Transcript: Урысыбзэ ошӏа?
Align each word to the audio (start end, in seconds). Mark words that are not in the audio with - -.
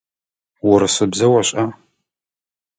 Урысыбзэ 0.71 1.27
ошӏа? 1.37 1.63